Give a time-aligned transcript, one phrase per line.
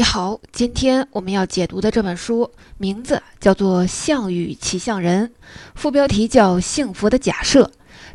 [0.00, 5.28] 你好，今天我们要解读的这本书名字叫做《项羽骑象人》，
[5.74, 7.64] 副标题叫《幸福的假设》。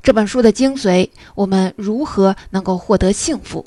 [0.02, 3.64] 这本书的精髓，我们如何能够获得幸福？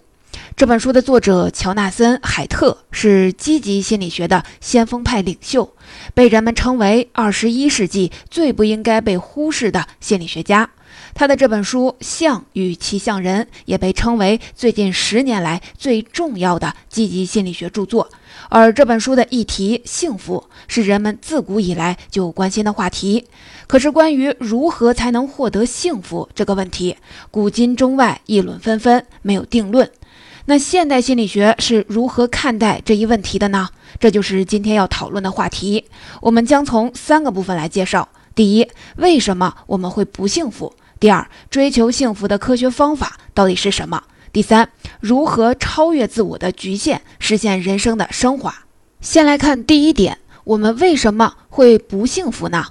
[0.56, 5.72] 这本书的作者乔纳森·海特是积极心理学的先锋派领袖，
[6.12, 10.68] 被人们称为二十一世纪最不应该被忽视的心理学家。
[11.14, 18.08] 他的这本书《象与骑象人》也被称为最近十年来最重要的积极心理学著作。
[18.50, 23.26] 而这本书的议题“幸福”是人们自古以来就关心的话题。
[23.66, 26.96] 可是，关于如何才能获得幸福这个问题，
[27.30, 29.90] 古今中外议论纷纷，没有定论。
[30.46, 33.68] 那现代心理学是如何看待这一问题的呢？
[34.00, 35.84] 这就是今天要讨论的话题。
[36.22, 38.66] 我们将从三个部分来介绍：第一，
[38.96, 40.72] 为什么我们会不幸福？
[41.00, 44.02] 第二，追求幸福的科学方法到底是什么？
[44.32, 44.68] 第三，
[45.00, 48.54] 如何超越自我的局限，实现人生的升华？
[49.00, 52.66] 先来看第一点，我们为什么会不幸福呢？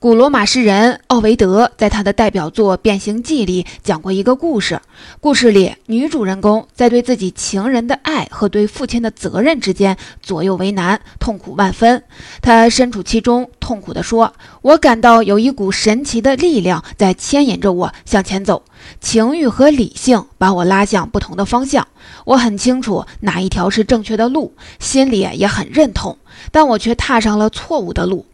[0.00, 4.80] 古罗马诗人奥维德在他的代表作《变形记》里讲过一个故事。
[5.20, 12.02] 故事里，女主人公在对自己情人的爱和对父亲的责任之间左右为难，痛苦万分。
[12.40, 18.62] 她身处其中，痛苦地说：“我感到有一股神奇的力量在牵引着我向前走，
[19.02, 21.86] 情欲和理性把我拉向不同的方向。
[22.24, 26.16] 我很清楚哪一条是正确的路，心里也很认同，
[26.50, 28.24] 但我却踏上了错误的路。”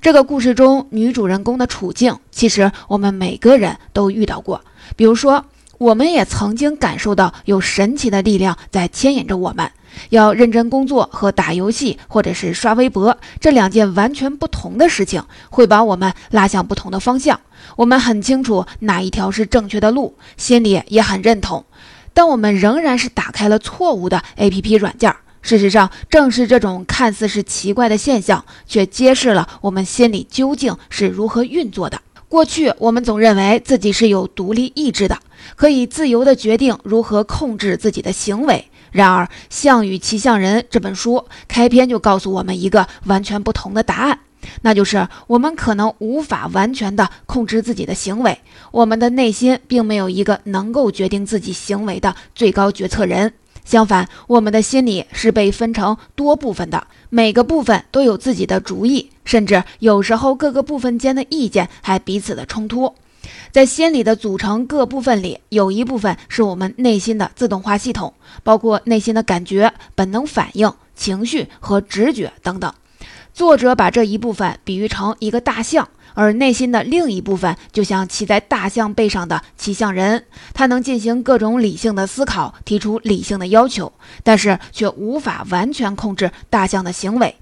[0.00, 4.60] 这个故事中女主人公的处境，其实我们每个人都遇到过。
[4.94, 5.44] 比如说，
[5.78, 9.68] 我们也曾经感受到有神奇的力量在牵引着我们，
[10.10, 17.40] 要认真工作和打游戏，或者是刷微博，这两件完全不同的事情，会把我们拉向不同的方向。
[17.76, 21.64] 我们很清楚哪一条是正确的路，心里也很认同，
[22.14, 25.12] 但我们仍然是打开了错误的 APP 软件。
[25.46, 32.02] 事实上，正是这种看似是奇怪的现象，却揭示了我们心里究竟是如何运作的。
[32.28, 35.16] 过去，我们总认为自己是有独立意志的，
[35.54, 38.66] 可以自由地决定如何控制自己的行为。
[38.90, 44.18] 然而，《项羽骑象人》这本书开篇就告诉我们一个完全不同的答案，
[44.62, 48.40] 那就是我们可能无法完全地控制自己的行为。
[48.72, 53.34] 我们的内心并没有一个能够决定自己行为的最高决策人。
[53.66, 62.94] 相反，我们的心理是被分成多部分的，每个部分都有自己的主意，甚至有时候各个部分间的意见还彼此的冲突。
[63.50, 72.72] 在心理的组成各部分里，有一部分是我们内心的自动化系统，包括内心的感觉、本能反应、情绪和直觉等等。
[73.34, 75.88] 作者把这一部分比喻成一个大象。
[76.16, 83.92] 而内心的另一部分，就像骑在大象背上的骑象人，他能进行各种理性的思考，提出理性的要求，
[84.24, 87.36] 但是却无法完全控制大象的行为。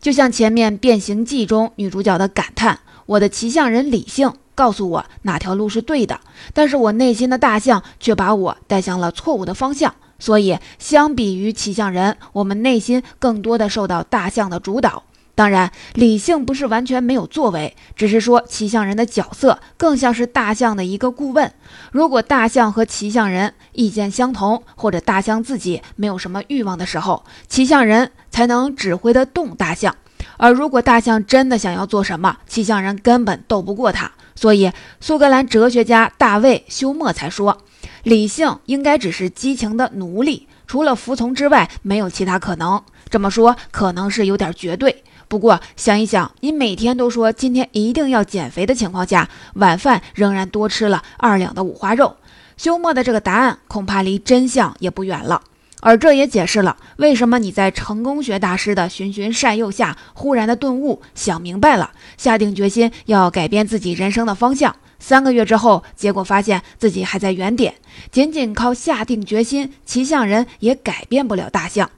[0.00, 6.20] 就像前面《变形记》中女主角的感叹：“我的骑象人理性告诉我哪条路是对的，
[6.54, 15.02] 但是我内心的大象却把我带向了错误的方向。”所以，相比于骑象人，我们内心更多的受到大象的主导。
[15.34, 21.50] 当然，理性不是完全没有作为，只是说骑象人的角色更像是大象的一个顾问。
[21.90, 29.94] 如果大象和骑象人意见相同，或者大象自己没有什么欲望的时候，骑象人才能指挥得动大象；
[30.36, 34.12] 而如果大象真的想要做什么，骑象人根本斗不过他。
[34.34, 34.70] 所以，
[35.00, 37.56] 苏格兰哲学家大卫·休谟才说，
[38.02, 42.82] 理性应该只是激情的奴隶，除了服从之外，没有其他可能。
[43.08, 45.04] 这么说可能是有点绝对。
[45.32, 52.16] 不过想一想，你每天都说今天一定要减肥的情况下，晚饭仍然多吃了二两的五花肉，
[52.58, 55.40] 休谟的这个答案恐怕离真相也不远了。
[55.80, 64.76] 而这也解释了为什么你在成功学大师的循循善诱下，忽然的顿悟，想明白了，下定决心要改变自己人生的方向。
[64.98, 67.72] 三个月之后，结果发现自己还在原点，
[68.10, 71.90] 仅仅靠下定决心，骑象人也改变不了大象。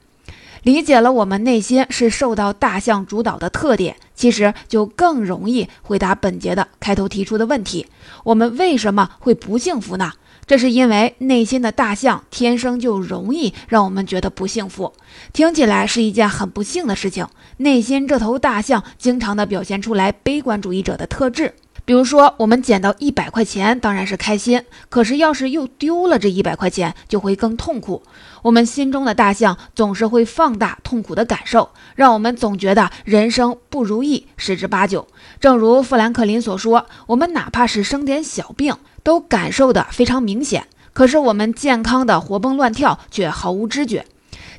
[0.64, 7.86] 理解了我们内心是受到大象主导的特点，其实就更容易回答本节的开头提出的问题：
[8.24, 10.12] 我们为什么会不幸福呢？
[10.46, 14.94] 这是因为内心的大象天生就容易让我们觉得不幸福。
[15.34, 17.26] 听起来是一件很不幸的事情。
[17.58, 21.54] 内心这头大象经常的表现出来悲观主义者的特质。
[21.86, 28.02] 比如说，我们捡到一百块钱，当然是开心；可是要是又丢了这一百块钱，就会更痛苦。
[28.40, 35.06] 我们心中的大象总是会放大痛苦的感受，让我们总觉得人生不如意十之八九。
[35.38, 40.62] 正如富兰克林所说：“我们哪怕是生点小病，都感受得非常明显；
[40.94, 44.06] 可是我们健康的活蹦乱跳，却毫无知觉。”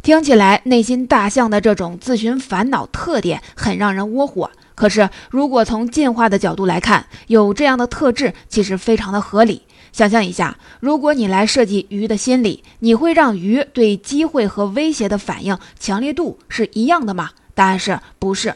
[0.04, 4.51] 听起来内心大象的这种自寻烦恼特点很让人窝火。
[4.75, 9.63] 可是，如果从进化的角度来看，有这样的特质其实非常的合理。
[9.94, 17.31] 想象一下，如果你来设计鱼的心理，你会让鱼对机会和威胁的反应强烈度是一样的吗？
[17.54, 18.54] 答案是不是。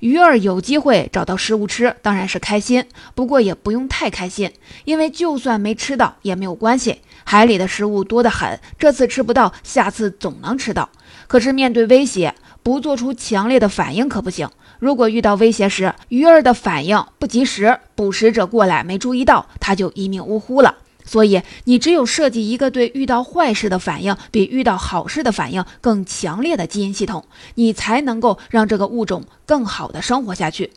[0.00, 2.84] 鱼儿有机会找到食物吃，当然是开心，
[3.14, 4.50] 不过也不用太开心，
[4.84, 7.00] 因为就算没吃到也没有关系。
[7.22, 10.90] 海里的食物多得很，这次吃不到，下次总能吃到。
[11.28, 12.34] 可是面对威胁，
[12.64, 14.48] 不做出强烈的反应可不行。
[14.80, 20.76] 如果遇到威胁时，鱼儿的反应不及时，捕食者过来没注意到，它就一命呜呼了。
[21.04, 30.72] 所以，你只有设计一个对遇到坏事的反应比遇到好事的反应更强烈的基因系统，你才能够让这个物种更好的生活下去。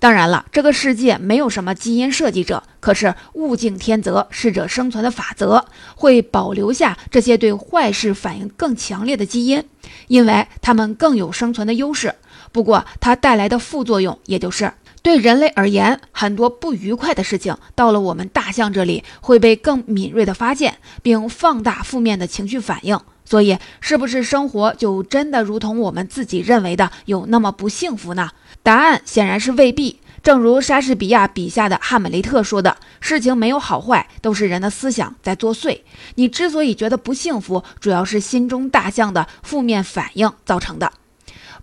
[0.00, 5.64] 当然了，这个世界没有什么基因设计者，可是物竞天择，适者生存的法则
[5.94, 9.62] 会保留下这些对坏事反应更强烈的基因，
[10.08, 12.14] 因为它们更有生存的优势。
[12.54, 14.72] 不过，它带来的副作用，也就是
[15.02, 22.96] 对人类而言，很多不愉快的事情到了我们大象这里会被更敏锐地发现，并放大负面的情绪反应。
[23.24, 28.30] 所以，是不是生活就真的如同我们自己认为的有那么不幸福呢？
[28.62, 29.98] 答案显然是未必。
[30.22, 35.80] 正如莎士比亚笔下的哈姆雷特说的：“事情没有好坏，都是人的思想在作祟。
[36.14, 40.92] 你之所以觉得不幸福，主要是心中大象的负面反应造成的。”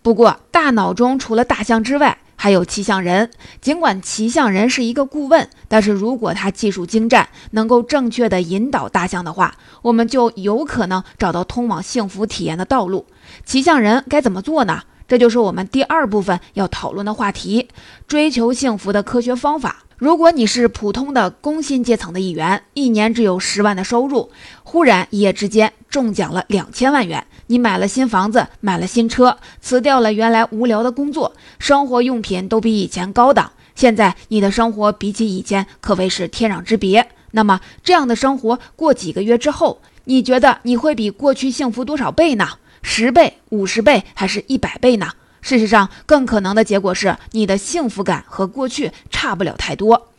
[0.04, 3.30] 不过，大脑中除了大象之外，还有骑象人。
[3.62, 9.54] 尽管骑象人是一个顾问，但是如果他技术精湛，能够正确的引导大象的话，
[9.84, 13.06] 我们就有可能找到通往幸福体验的道路。
[13.46, 14.82] 骑象人该怎么做呢？
[15.08, 17.68] 这就是我们第二部分要讨论的话题：
[18.08, 19.84] 追求幸福的科学方法。
[20.02, 24.32] 如果你是普通的工薪阶层的一员，一年只有十万的收入，
[24.64, 27.24] 忽然一夜之间中奖了两千万元。
[27.46, 33.52] 你买了新房子，买了新车，辞掉了原来无聊的工作，生活用品都比以前高档。
[33.76, 37.08] 现在你的生活比起以前可谓是天壤之别。
[37.30, 42.48] 那么这样的生活过几个月之后，你觉得你会比过去幸福多少倍呢？
[42.82, 45.12] 十倍、五十倍还是一百倍呢？
[45.42, 50.10] 事实上，更可能的结果是你的幸福感和过去差不了太多。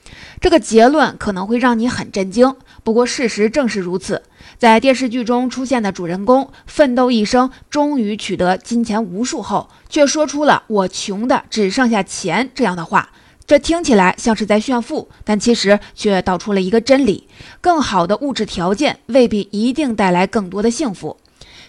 [0.40, 4.22] 这个结论可能会让你很震惊，不过事实正是如此。
[4.58, 13.10] 在电视剧中出现的主人公奋斗一生，终于取得金钱无数后，却说出了“我穷的只剩下钱”这样的话。
[13.46, 17.28] 这听起来像是在炫富，但其实却道出了一个真理：
[17.60, 21.16] 更好的物质条件未必一定带来更多的幸福。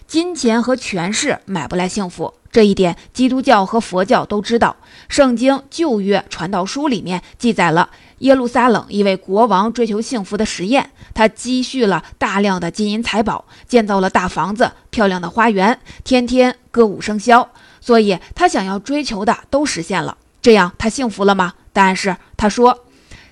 [0.06, 4.76] 金钱和权势买不来幸福，这一点基督教和佛教都知道。
[5.08, 7.90] 圣经旧约传道书里面记载了。
[8.18, 17.44] 耶路撒冷一位国王追求幸福的实验，他积蓄了大量的金银财宝，建造了大房子、漂亮的花园，天天歌舞升霄，
[17.80, 20.16] 所以他想要追求的都实现了。
[20.40, 21.54] 这样他幸福了吗？
[21.72, 22.84] 答案是，他说，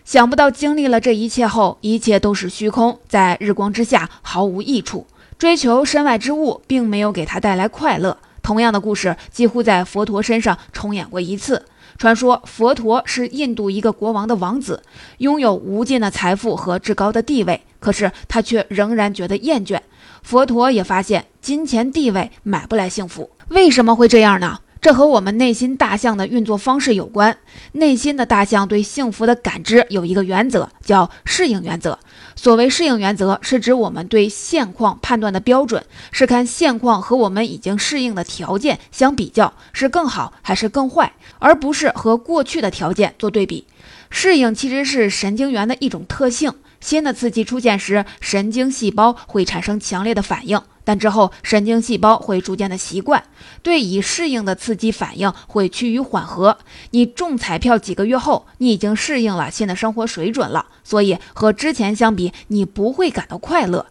[0.04, 5.06] 想不到经历了这一切后，一切都是虚空，在日光之下毫无益处。
[5.38, 8.19] 追求身外之物，并没有给他带来快乐。
[8.43, 11.65] 同样的故事几乎在佛陀身上重演过一次。
[11.99, 14.83] 传说佛陀是印度一个国王的王子，
[15.19, 19.79] 拥有无尽的财富和至高的地位，可是他却仍然觉得厌倦。
[20.23, 24.59] 佛陀也发现金钱地位买不来幸福，为什么会这样呢？
[24.82, 27.39] 这和我们内心大象的运作方式有关。
[27.70, 31.96] 内心的大象对幸福的感知有一个原则，叫适应原则。
[32.34, 43.65] 所谓适应原则，是指我们对现况判断的标准，是看现况和我们已经适应的条件相比较，是更好还是更坏，而不是和过去的条件做对比。
[44.14, 46.52] 适应其实是神经元的一种特性。
[46.81, 53.22] 新的刺激出现时，神经细胞会产生强烈的反应，但之后神经细胞会逐渐的习惯，
[53.62, 56.58] 对已适应的刺激反应会趋于缓和。
[56.90, 63.86] 你中彩票几个月后，你已经适应了新的生活水准了，所以和之前相比，你不会感到快乐。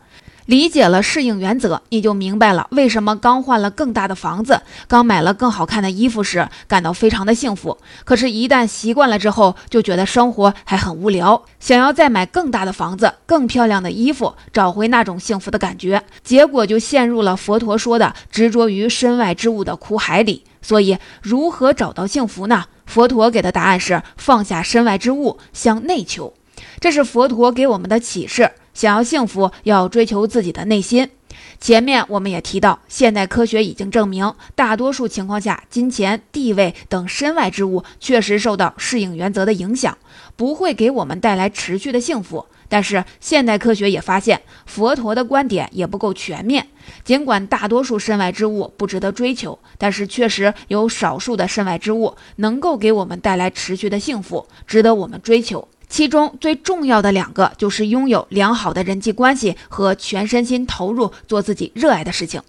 [0.51, 7.77] 理解了适应原则，你就明白了为什么刚换了更大的房子、刚买了更好看的衣服时感到非常的幸福。
[8.03, 16.03] 可是，一旦习惯了之后，就觉得生活还很无聊，想要再买更大的房子、更漂亮的衣服，找回那种幸福的感觉。
[16.21, 20.43] 结果就陷入了佛陀说的执着于身外之物的苦海里。
[20.61, 22.65] 所以，如何找到幸福呢？
[22.85, 26.33] 佛陀给的答案是放下身外之物，向内求。
[26.81, 28.51] 这是佛陀给我们的启示。
[28.81, 31.07] 想要幸福，要追求自己的内心。
[31.59, 39.95] 前面我们也提到，现代科学已经证明，大多数情况下，金钱、地位等身外之物确实受到适应原则的影响，
[40.35, 42.47] 不会给我们带来持续的幸福。
[42.67, 46.65] 但是，现代科学也发现，佛陀的观点也不够全面。
[47.03, 55.67] 尽管大多数身外之物不值得追求，但是确实有少数的身外之物能够给我们带来持续的幸福，值得我们追求。
[55.91, 62.41] 其中最重要的两个就是拥有良好的人际关系和全身心投入做自己热爱的事情。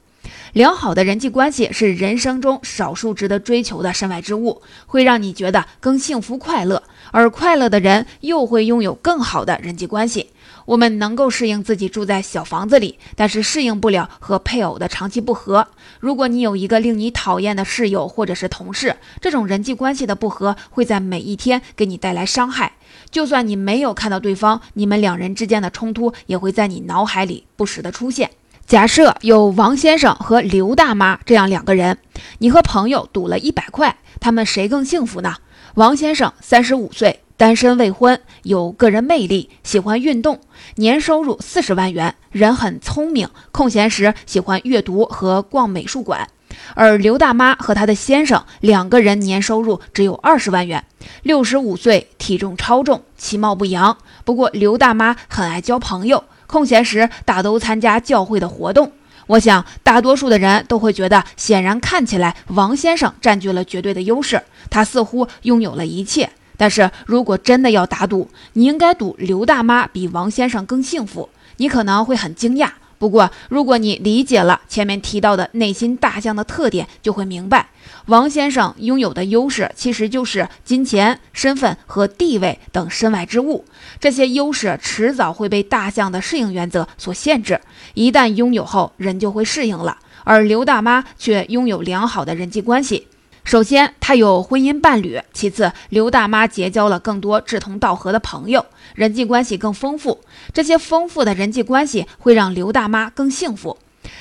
[0.53, 10.29] 良好的人际关系是人生中少数值得追求的身外之物，会让你觉得更幸福快乐，而快乐的人又会拥有更好的人际关系。
[10.65, 15.67] 我们能够适应自己住在小房子里，但是适应不了和配偶的长期不和。
[15.99, 22.75] 如果你有一个令你讨厌的室友或者是同事，这种人际关系的不和会在每一天给你带来伤害。
[23.13, 28.31] 就算你没有看到对方，你们两人之间的冲突也会在你脑海里不时的出现。
[28.67, 31.99] 假设有王先生和刘大妈这样两个人，
[32.39, 35.37] 你和朋友赌了一百块，他们谁更幸福呢？
[35.75, 37.21] 王先生三十五岁。
[37.35, 40.39] 单身未婚，有个人魅力，喜欢运动，
[40.77, 46.29] 年收入四十万元，人很聪明，空闲时喜欢阅读和逛美术馆。
[46.75, 50.85] 而刘大妈和她的先生两个人年收入只有二十万元，
[51.23, 53.97] 六十五岁，体重超重，其貌不扬。
[54.25, 58.93] 不过刘大妈很爱交朋友，空闲时大都参加教会的活动。
[59.29, 66.31] 我想大多数的人都会觉得，显然看起来王先生占据了绝对的优势，他似乎拥有了一切。
[66.57, 71.29] 但是如果真的要打赌，你应该赌刘大妈比王先生更幸福。
[71.57, 72.71] 你可能会很惊讶，
[73.03, 77.71] 不过如果你理解了前面提到的内心大象的特点，就会明白，
[78.07, 83.65] 王先生拥有的优势其实就是金钱、身份和地位等身外之物。
[83.99, 87.61] 这些优势迟早会被大象的适应原则所限制，
[87.95, 89.99] 一旦拥有后，人就会适应了。
[90.23, 93.09] 而刘大妈却拥有良好的人际关系。
[93.45, 100.21] 首先，她有婚姻伴侣；其次，刘大妈结交了更多志同道合的朋友，人际关系更丰富。
[100.53, 103.79] 这些丰富的人际关系会让刘大妈更幸福。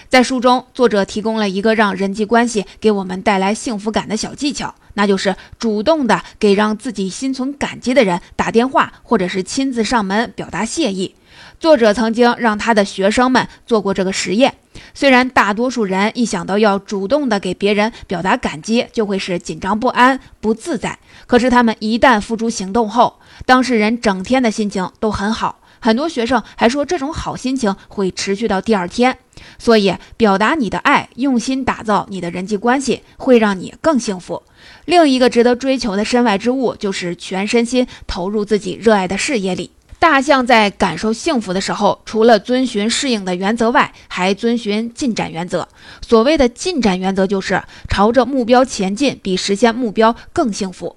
[0.10, 11.16] 在书中，作者提供了一个让人际关系给我们带来幸福感的小技巧，那就是主动的给让自己心存感激的人打电话，或者是亲自上门表达谢意。
[11.62, 14.56] 作者曾经让他的学生们做过这个实验。
[14.96, 25.60] 虽然大多数人一想到要主动的给别人表达感激，就会是紧张不安、不自在，可是他们一旦付诸行动后，当事人整天的心情都很好。
[25.80, 29.16] 很多学生还说，这种好心情会持续到第二天。
[29.60, 34.42] 所以，表达你的爱，用心打造你的人际关系，会让你更幸福。
[34.86, 39.70] 另一个值得追求的身外之物，就是全身心投入自己热爱的事业里。
[40.02, 45.68] 大象在感受幸福的时候，除了遵循适应的原则外，还遵循进展原则。
[46.02, 50.96] 所谓的进展原则，就是朝着目标前进，比实现目标更幸福。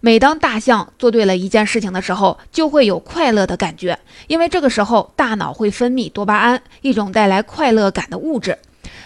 [0.00, 8.58] 每当大象做对了一件事情的时候，就会有快乐的感觉，因为这个时候大脑会分泌多巴胺，一种带来快乐感的物质。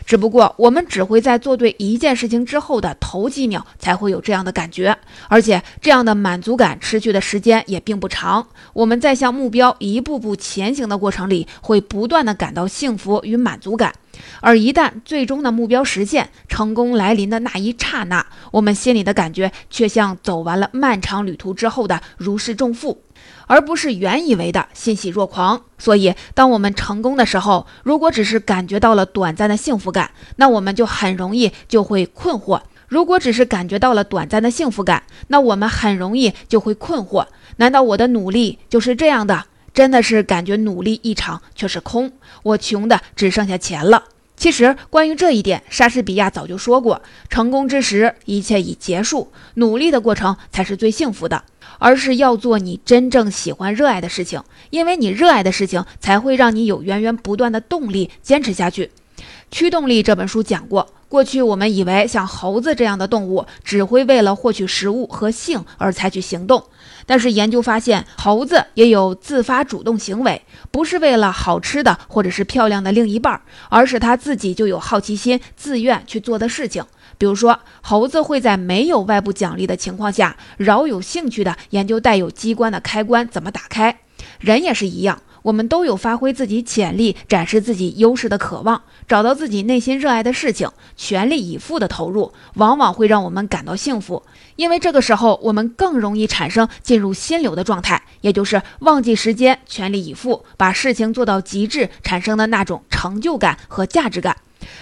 [0.06, 4.96] 只不过，我们只会在做对一件事情之后的头几秒才会有这样的感觉，
[5.28, 8.46] 而且这样的满足感持续的时间也并不长。
[8.72, 13.92] 我们在向目标一步步前行的过程里，会不断的感到幸福与满足感，
[14.40, 23.02] 而一旦最终的目标实现，成功来临的那一刹那，我们心里的感觉却像走完了漫长旅途之后的如释重负。
[23.46, 25.62] 而不是原以为的欣喜若狂。
[25.78, 37.26] 所以，当我们成功的时候，如果只是感觉到了短暂的幸福感，那我们就很容易就会困惑；如果只是感觉到了短暂的幸福感，那我们很容易就会困惑：
[37.56, 39.46] 难道我的努力就是这样的？
[39.74, 42.12] 真的是感觉努力一场却是空，
[42.42, 44.04] 我穷的只剩下钱了。
[44.34, 51.44] 其实，关于这一点，莎士比亚早就说过：成功之时，一切已结束，努力的过程才是最幸福的。
[51.78, 58.90] 而是要做你真正喜欢、热爱的事情，因为你热爱的事情才会让你有源源不断的动力坚持下去。
[59.50, 66.64] 《驱动力》这本书讲过，过去我们以为像猴子这样的动物只会为了获取食物和性而采取行动，
[67.06, 70.42] 但是研究发现，猴子也有自发主动行为，
[70.73, 73.40] 不是为了好吃的或者是漂亮的另一半，
[73.71, 76.85] 而是他自己就有好奇心，自愿去做的事情。
[77.18, 84.00] 比如说，猴子会在没有外部奖励的情况下，饶有兴趣地研究带有机关的开关怎么打开。
[84.38, 94.24] 人也是一样，我们都有发挥自己潜力、展示自己优势的渴望，找到自己内心热爱的事情，全力以赴的投入，往往会让我们感到幸福。
[94.56, 104.36] 因为这个时候，我们更容易产生进入心流的状态，也就是忘记时间，全力以赴，把事情做到极致，产生的那种成就感和价值感。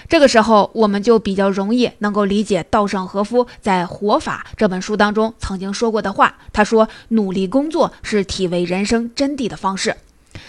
[0.08, 6.38] 这个时候，我们就比较容易能够理解稻盛和夫在《活法》这本书当中曾经说过的话。
[6.54, 9.94] 他说：“努力工作是体味人生真谛的方式。”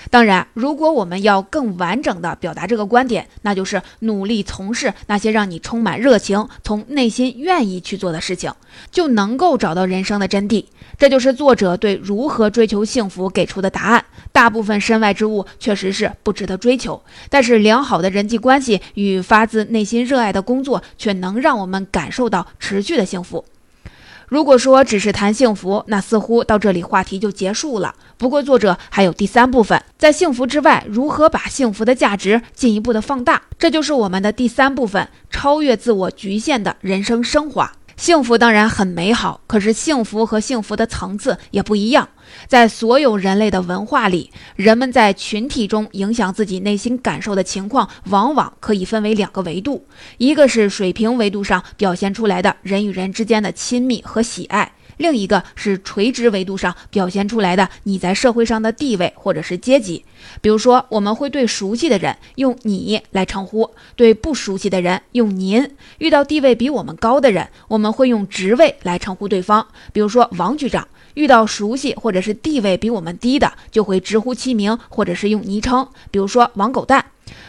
[0.09, 8.51] 当然，如果我们要更完整的表达这个观点，那就是努力从事那些让你充满热情、从内心愿意去做的事情，
[8.91, 10.65] 就能够找到人生的真谛。
[10.97, 14.05] 这就是作者对如何追求幸福给出的答案。
[14.31, 23.43] 大部分身外之物确实是不值得追求，但是良好的人际关系与发自内心热爱的工作，却能让我们感受到持续的幸福。
[24.27, 27.93] 如果说只是谈幸福，那似乎到这里话题就结束了。
[28.17, 33.41] 不过作者还有第三部分，在幸福之外，如何把幸福的价值进一步的放大？
[33.59, 37.71] 这就是我们的第三部分：超越自我局限的人生升华。
[37.97, 42.09] 幸福当然很美好，可是幸福和幸福的层次也不一样。
[42.47, 49.87] 在所有人类的文化里，人们在群体中影响自己内心感受的情况，往往可以分为两个维度：
[50.17, 54.73] 一个是水平维度上表现出来的人与人之间的亲密和喜爱。
[54.97, 60.03] 另一个是垂直维度上表现出来的你在社会上的地位或者是阶级，
[60.41, 65.75] 比如说我们会对熟悉的人用你来称呼，对不熟悉的人用您。
[65.97, 70.87] 遇到地位比我们高的人，我们会用职位来称呼对方，比如说王局长。
[71.15, 77.03] 遇到熟悉或者是地位比我们低的，就会直呼其名或者是用昵称，比如说王狗蛋。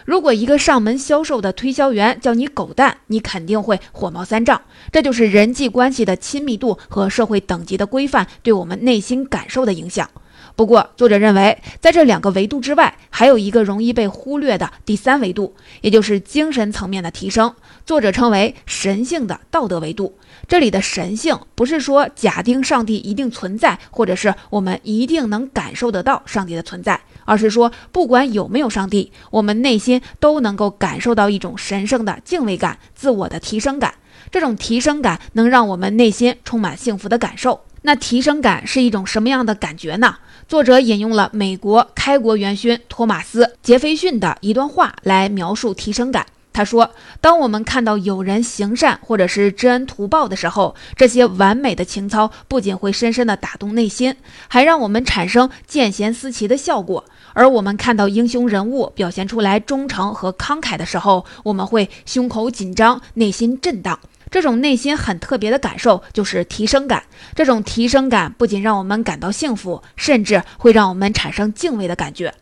[0.06, 4.62] 如果一个上门销售的推销员叫你狗蛋，你肯定会火冒三丈。
[4.90, 10.08] 这就是人际关系的亲密度和社会等级的规范对我们内心感受的影响。
[10.56, 17.54] 不过，作者认为，在这两个维度之外，还有一个容易被忽略的第三维度，也就是精神层面的提升。
[17.84, 20.18] 作者称为神性的道德维度。
[20.48, 33.92] 这里的神性，不是说假定上帝一定存在，或者是我们一定能感受得到上帝的存在，而是说，不管有没有上帝，我们内心都能够感受到一种神圣的敬畏感、自我的提升感。
[34.30, 37.60] 这种提升感能让我们内心充满幸福的感受。
[37.86, 40.16] 那提升感是一种什么样的感觉呢？
[40.48, 46.26] 作者引用了美国开国元勋托马斯·杰斐逊的一段话来描述提升感。
[46.52, 46.90] 他说
[47.22, 54.16] ：“当我们看到有人行善或者是知恩图报的时候，这些完美的情操不仅会深深地打动内心，
[54.48, 57.04] 还让我们产生见贤思齐的效果。
[57.34, 63.96] 而我们看到英雄人物表现出来忠诚和慷慨的时候，我们会胸口紧张，内心震荡。”
[64.30, 67.04] 这种内心很特别的感受就是提升感。
[67.34, 72.34] 这种提升感不仅让我们感到幸福，甚至会让我们产生敬畏的感觉。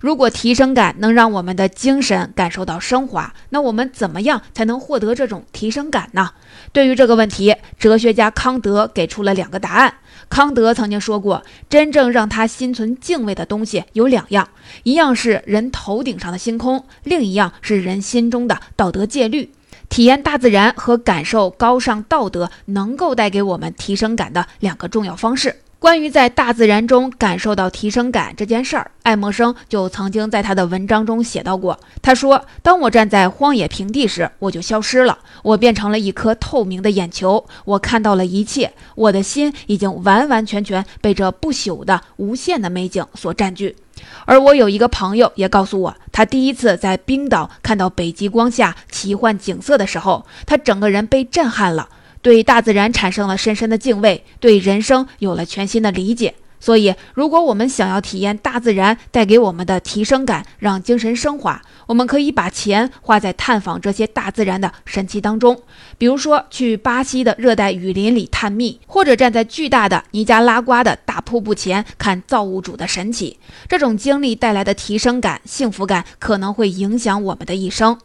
[0.00, 6.32] 如果提升感能让我们的精神感受到升华，那我们怎么样才能获得这种提升感呢？
[6.72, 9.94] 对于这个问题，哲学家康德给出了两个答案。
[10.28, 14.48] 康德曾经说过，真正让他心存敬畏的东西有两样，
[14.82, 19.50] 一样是人头顶上的星空，另一样是人心中的道德戒律。
[19.88, 25.56] 体验大自然和感受高尚道德，能够带给我们提升感的两个重要方式。
[25.78, 31.78] 关于在大自然中感受到提升感这件事儿，爱默生就曾经在他的文章中写到过。
[32.00, 43.76] 他说：“当我站在荒野平地时，我就消失了，我变成了一颗透明的眼球，我看到了一切，我的心已经完完全全被这不朽的无限的美景所占据。”
[44.24, 51.88] 而我有一个朋友也告诉我，他第一次在冰岛看到北极光下奇幻景色的时候，他整个人被震撼了，
[52.22, 56.34] 对大自然产生了深深的敬畏，对人生有了全新的理解。
[56.64, 65.60] 所以，如果我们想要体验大自然带给我们的提升感，让精神升华，我们可以把钱花在探访这些大自然的神奇当中。
[65.98, 73.38] 比如说，去巴西的热带雨林里探秘，或者站在巨大的尼加拉瓜的大瀑布前看造物主的神奇。
[73.68, 77.98] 这种经历带来的提升感、幸福感，可能会影响我们的一生。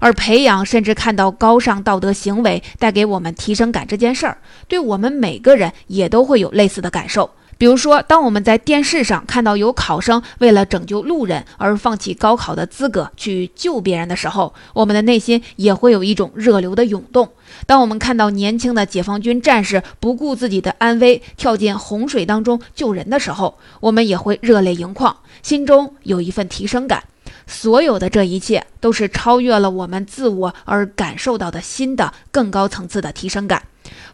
[0.00, 4.36] 而培养甚至看到高尚道德行为带给我们提升感这件事儿，
[4.68, 7.30] 对我们每个人也都会有类似的感受。
[7.62, 17.24] 比如说，当我们在电视上看到有考生为了拯救路人而放弃高考的资格去救别人的时候，我们的内心也会有一种热流的涌动；
[17.64, 27.04] 当我们看到年轻的解放军战士不顾自己的安危跳进洪水当中救人的时候，我们也会热泪盈眶，心中有一份提升感。
[27.46, 33.62] 所有的这一切都是超越了我们自我而感受到的新的、更高层次的提升感。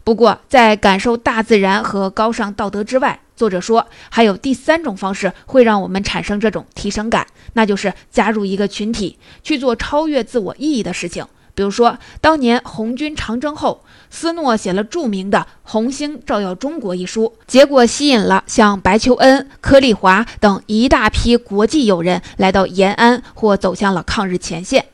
[0.03, 11.25] 不过，在感受大自然和高尚道德之外，作者说还有第三种方式会让我们产生这种提升感，那就是加入一个群体，去做超越自我意义的事情。
[11.55, 24.85] 比如说，当年红军长征后，斯诺写了著名的《红星照耀中国》一书，结果吸引了像白求恩、柯立华等一大批国际友人来到延安或走向了抗日前线。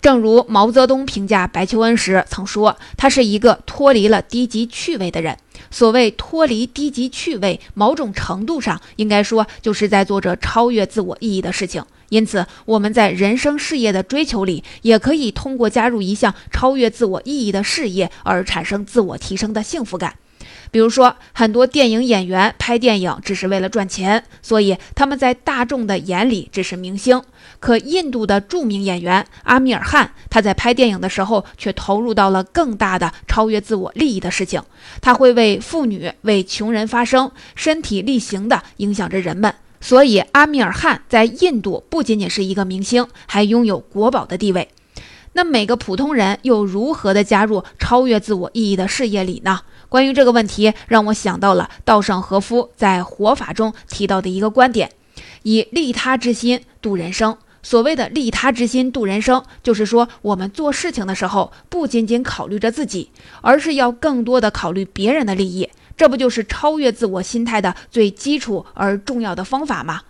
[0.00, 5.36] 正如毛泽东评价白求恩时曾说：“他是一个脱离了低级趣味的人。”
[5.70, 11.84] 所谓脱离低级趣味，某种程度上应该说就是在做着超越自我意义的事情。
[12.08, 20.14] 因此，我们在人生事业的追求里，也可以通过加入一项超越自我意义的事业而产生自我提升的幸福感。
[20.72, 27.22] 比如说，很多电影演员拍电影只是为了赚钱，所以他们在大众的眼里只是明星。
[27.60, 34.62] 可印度的著名演员阿米尔汗，他在拍电影的时候却投入到了更大的超越自我利益的事情。
[35.00, 39.54] 他会为妇女、为穷人发声，身体力行地影响着人们。
[39.82, 44.68] 所以，阿米尔汗在印度不仅仅是一个明星，还拥有国宝的地位。
[45.32, 49.60] 那每个普通人又如何的加入超越自我意义的事业里呢？
[49.88, 54.90] 关于这个问题，让我想到了稻盛和夫在《活法》中提到的一个观点：
[55.44, 57.36] 以利他之心度人生。
[57.62, 63.10] 所谓的利他之心度人生，就是说我们做事情的时候，不仅仅考虑着自己，
[63.42, 65.68] 而是要更多的考虑别人的利益。
[65.96, 70.02] 这不就是超越自我心态的最基础而重要的方法吗？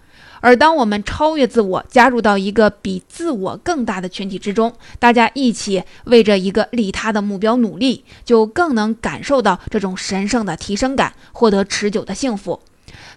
[0.42, 12.60] 而当我们超越自我，加入到一个比自我更大的群体之中，大家一起为着一个利他的目标努力，就更能感受到这种神圣的提升感，获得持久的幸福。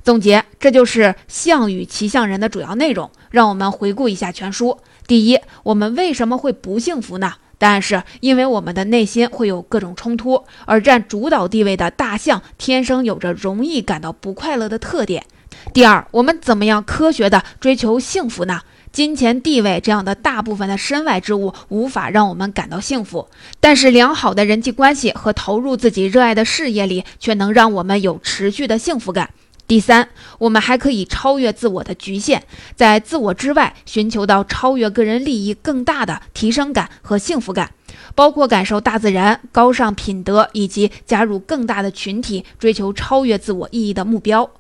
[0.04, 3.10] 总结，这就是《项羽骑象人》的主要内容。
[3.32, 4.78] 让我们回顾一下全书。
[5.08, 7.34] 第一，我们为什么会不幸福呢？
[7.58, 15.26] 答案是因为我们的内心会有各种冲突，而占主导地位的大象天生有着容易感到不快乐的特点。
[15.74, 18.62] 第二，我们怎么样科学的追求幸福呢？
[18.92, 23.28] 金钱、地位这样的大部分的身外之物无法让我们感到幸福，
[23.60, 29.32] 但是良好的人际关系和投入自己热爱的事业里却能让我们有持续的幸福感。
[29.66, 32.42] 第三，我们还可以超越自我的局限，
[32.76, 37.72] 在自我之外寻求到超越个人利益更大的提升感和幸福感，
[38.14, 44.52] 包括感受大自然、高尚品德，以及加入更大的群体，追求超越自我意义的目标。